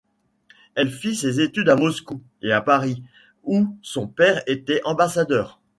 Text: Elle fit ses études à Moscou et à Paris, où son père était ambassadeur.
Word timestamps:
Elle 0.73 0.89
fit 0.89 1.15
ses 1.15 1.41
études 1.41 1.69
à 1.69 1.75
Moscou 1.75 2.23
et 2.41 2.51
à 2.51 2.61
Paris, 2.61 3.03
où 3.43 3.77
son 3.83 4.07
père 4.07 4.41
était 4.47 4.81
ambassadeur. 4.83 5.61